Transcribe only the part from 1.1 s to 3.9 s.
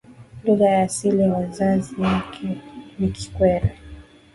ya wazazi wake ni kikwere